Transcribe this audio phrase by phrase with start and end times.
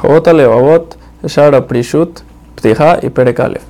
[0.00, 2.20] Jota Levavot, Shara Prishut,
[2.54, 3.62] Ptija y Perekalev.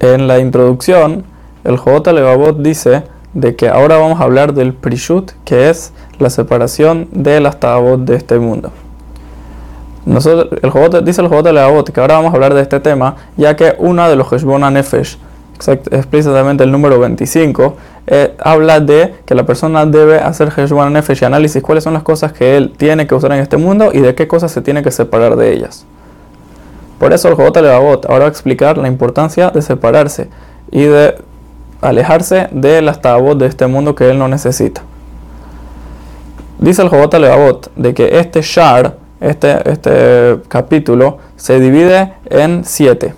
[0.00, 1.24] En la introducción,
[1.62, 6.28] el Jota Levavot dice de que ahora vamos a hablar del Prishut, que es la
[6.28, 8.72] separación de las tabot de este mundo.
[10.04, 13.54] Nosotros, el dice el Jota Levavot que ahora vamos a hablar de este tema, ya
[13.54, 15.18] que una de los Heshbon Nefesh,
[15.92, 17.76] explícitamente el número 25,
[18.10, 22.02] eh, habla de que la persona debe hacer Heshbon Nefesh y análisis cuáles son las
[22.02, 24.82] cosas que él tiene que usar en este mundo y de qué cosas se tiene
[24.82, 25.84] que separar de ellas.
[26.98, 30.28] Por eso el Jota Levavot ahora va a explicar la importancia de separarse
[30.70, 31.16] y de
[31.82, 34.80] alejarse de las tabot de este mundo que él no necesita.
[36.58, 43.14] Dice el Jota Levavot de que este Shar, este, este capítulo, se divide en siete.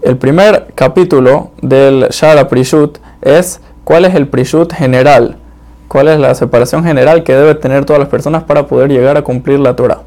[0.00, 5.38] El primer capítulo del Shara Prishut es cuál es el Prishut general,
[5.88, 9.22] cuál es la separación general que debe tener todas las personas para poder llegar a
[9.22, 10.02] cumplir la Torah.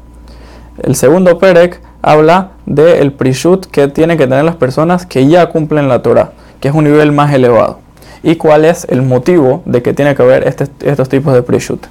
[0.82, 5.88] El segundo Perek habla del Prishut que tienen que tener las personas que ya cumplen
[5.88, 7.80] la Torah, que es un nivel más elevado.
[8.22, 11.84] Y cuál es el motivo de que tiene que haber este, estos tipos de Prishut.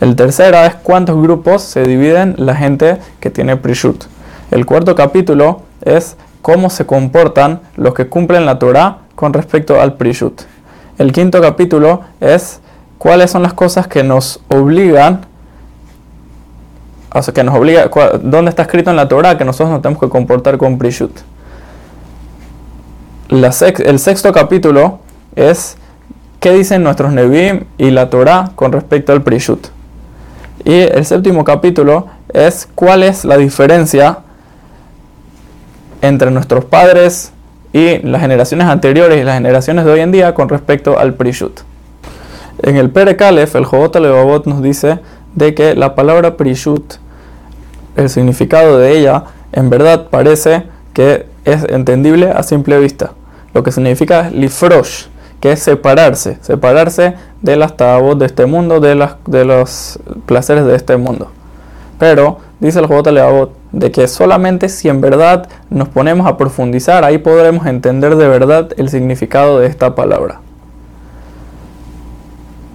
[0.00, 4.04] El tercero es cuántos grupos se dividen la gente que tiene Prishut.
[4.50, 9.94] El cuarto capítulo es cómo se comportan los que cumplen la Torah con respecto al
[9.94, 10.42] Prishut.
[10.96, 12.60] El quinto capítulo es
[12.98, 15.26] cuáles son las cosas que nos obligan,
[17.12, 17.90] o sea, que nos obliga,
[18.22, 21.10] dónde está escrito en la Torah que nosotros nos tenemos que comportar con Prishut.
[23.28, 25.00] el sexto capítulo
[25.34, 25.76] es
[26.38, 29.66] qué dicen nuestros Nebim y la Torah con respecto al Prishut.
[30.64, 34.18] Y el séptimo capítulo es cuál es la diferencia
[36.02, 37.32] entre nuestros padres
[37.72, 41.60] y las generaciones anteriores y las generaciones de hoy en día con respecto al Prishut.
[42.62, 44.98] En el Pere Kalef, el Jobot Levavot nos dice
[45.34, 46.94] de que la palabra Prishut,
[47.96, 53.12] el significado de ella, en verdad parece que es entendible a simple vista.
[53.54, 55.06] Lo que significa lifrosh,
[55.40, 60.64] que es separarse, separarse de las tabot de este mundo, de, las, de los placeres
[60.64, 61.30] de este mundo.
[61.98, 67.04] Pero dice el Jobot Levavot de que solamente si en verdad nos ponemos a profundizar,
[67.04, 70.40] ahí podremos entender de verdad el significado de esta palabra.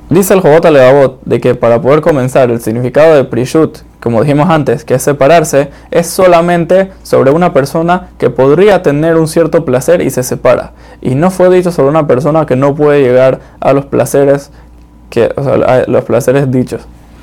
[0.09, 4.49] Dice el Jobot Levavot de que para poder comenzar el significado de Prishut, como dijimos
[4.49, 10.01] antes, que es separarse, es solamente sobre una persona que podría tener un cierto placer
[10.01, 10.73] y se separa.
[11.01, 14.51] Y no fue dicho sobre una persona que no puede llegar a los placeres,
[15.09, 15.33] que,
[15.87, 16.81] los placeres dichos.